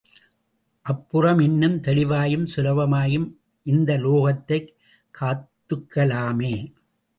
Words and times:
அப்புறம் 0.85 1.39
இன்னும் 1.39 1.75
தெளிவாயும் 1.81 2.47
சுலபமாயும் 2.55 3.27
இந்த 3.65 3.97
லோகத்தைக் 3.97 4.73
கத்துக்கலாமே! 5.15 6.55